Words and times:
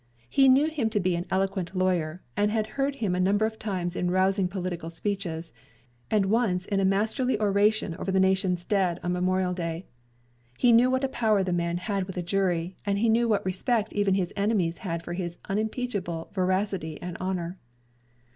He 0.27 0.49
knew 0.49 0.65
him 0.65 0.89
to 0.89 0.99
be 0.99 1.15
an 1.15 1.27
eloquent 1.29 1.75
lawyer, 1.77 2.23
and 2.35 2.49
had 2.49 2.65
heard 2.65 2.95
him 2.95 3.13
a 3.13 3.19
number 3.19 3.45
of 3.45 3.59
times 3.59 3.95
in 3.95 4.09
rousing 4.09 4.47
political 4.47 4.89
speeches, 4.89 5.53
and 6.09 6.25
once 6.25 6.65
in 6.65 6.79
a 6.79 6.85
masterly 6.85 7.39
oration 7.39 7.93
over 7.97 8.11
the 8.11 8.19
Nation's 8.19 8.63
dead 8.65 8.99
on 9.03 9.13
Memorial 9.13 9.53
day. 9.53 9.85
He 10.57 10.71
knew 10.71 10.89
what 10.89 11.03
a 11.03 11.07
power 11.07 11.43
the 11.43 11.53
man 11.53 11.77
had 11.77 12.05
with 12.05 12.17
a 12.17 12.23
jury, 12.23 12.77
and 12.83 12.97
he 12.97 13.09
knew 13.09 13.27
what 13.29 13.45
respect 13.45 13.93
even 13.93 14.15
his 14.15 14.33
enemies 14.35 14.79
had 14.79 15.03
for 15.03 15.13
his 15.13 15.37
unimpeachable 15.47 16.31
veracity 16.33 16.99
and 16.99 17.15
honor. 17.19 17.59